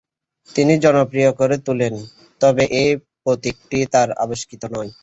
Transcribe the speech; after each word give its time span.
তিনি 0.49 0.73
জনপ্রিয় 0.85 1.29
করে 1.39 1.55
তোলেন, 1.65 1.93
তবে 2.41 2.63
এ 2.75 2.85
প্রতীকটি 3.23 3.79
তার 3.93 4.09
আবিষ্কৃত 4.23 4.63
নয়। 4.73 4.91